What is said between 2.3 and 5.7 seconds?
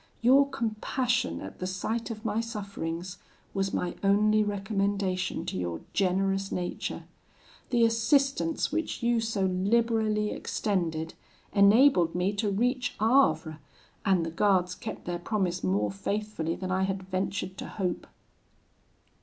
sufferings was my only recommendation to